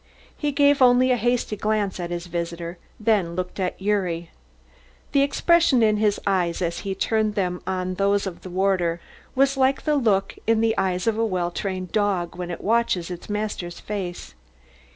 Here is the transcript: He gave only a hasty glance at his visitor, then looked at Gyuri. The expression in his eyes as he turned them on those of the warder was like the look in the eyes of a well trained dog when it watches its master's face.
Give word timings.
He 0.35 0.51
gave 0.51 0.81
only 0.81 1.11
a 1.11 1.15
hasty 1.15 1.55
glance 1.55 1.99
at 1.99 2.09
his 2.09 2.25
visitor, 2.25 2.79
then 2.99 3.35
looked 3.35 3.59
at 3.59 3.77
Gyuri. 3.77 4.29
The 5.11 5.21
expression 5.21 5.83
in 5.83 5.97
his 5.97 6.19
eyes 6.25 6.59
as 6.59 6.79
he 6.79 6.95
turned 6.95 7.35
them 7.35 7.61
on 7.67 7.93
those 7.93 8.25
of 8.25 8.41
the 8.41 8.49
warder 8.49 8.99
was 9.35 9.57
like 9.57 9.83
the 9.83 9.95
look 9.97 10.33
in 10.47 10.59
the 10.59 10.75
eyes 10.75 11.05
of 11.05 11.19
a 11.19 11.23
well 11.23 11.51
trained 11.51 11.91
dog 11.91 12.35
when 12.35 12.49
it 12.49 12.61
watches 12.63 13.11
its 13.11 13.29
master's 13.29 13.79
face. 13.79 14.33